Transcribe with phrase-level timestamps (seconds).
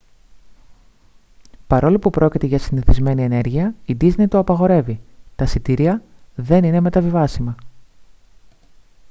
[1.67, 4.99] παρόλο που πρόκειται για συνηθισμένη ενέργεια η ντίσνεϊ το απαγορεύει
[5.35, 6.03] τα εισιτήρια
[6.35, 7.55] δεν είναι μεταβιβάσιμα